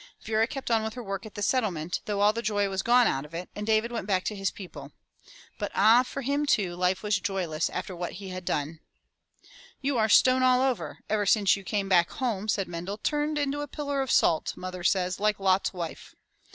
[0.19, 3.05] Vera kept on with her work at the Settlement though all the joy was gone
[3.05, 4.91] out of it, and David went back to his people.
[5.59, 6.01] But ah!
[6.01, 8.79] for him, too, life was joyless after what he had done.
[9.79, 12.97] '*You are stone all over, ever since you came back home," said Mendel.
[12.97, 14.57] Turned into a pillar of salt.
[14.57, 16.15] Mother says, like Lot's wife!"